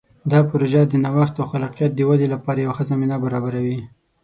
دا 0.31 0.39
پروژه 0.49 0.81
د 0.87 0.93
نوښت 1.03 1.35
او 1.41 1.45
خلاقیت 1.51 1.91
د 1.95 1.99
ودې 2.09 2.27
لپاره 2.33 2.59
یوه 2.59 2.75
ښه 2.77 2.83
زمینه 2.91 3.15
برابروي. 3.23 3.79